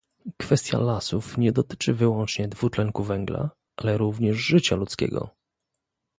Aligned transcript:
Kwestia 0.41 0.79
lasów 0.79 1.37
nie 1.37 1.51
dotyczy 1.51 1.93
wyłącznie 1.93 2.47
dwutlenku 2.47 3.03
węgla, 3.03 3.49
ale 3.77 3.97
również 3.97 4.37
życia 4.37 4.75
ludzkiego 4.75 5.29